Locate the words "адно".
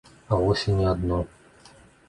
0.93-1.21